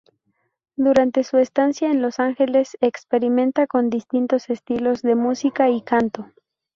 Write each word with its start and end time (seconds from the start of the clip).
Durante 0.77 1.23
su 1.23 1.37
estancia 1.37 1.91
en 1.91 2.01
Los 2.01 2.17
Ángeles, 2.19 2.75
experimenta 2.81 3.67
con 3.67 3.91
distintos 3.91 4.49
estilos 4.49 5.03
de 5.03 5.13
música 5.13 5.69
y 5.69 5.83
canto. 5.83 6.31